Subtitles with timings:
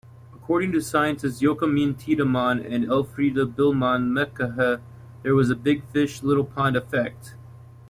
[0.33, 4.81] According to scientists Joachim Tiedemann and Elfriede Billmann-Mahecha,
[5.21, 7.35] there was a big-fish-little-pond effect.